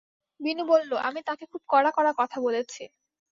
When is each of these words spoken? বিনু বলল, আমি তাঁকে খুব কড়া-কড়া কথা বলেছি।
বিনু 0.39 0.63
বলল, 0.65 0.91
আমি 1.01 1.19
তাঁকে 1.27 1.45
খুব 1.51 1.61
কড়া-কড়া 1.69 2.11
কথা 2.17 2.37
বলেছি। 2.45 2.83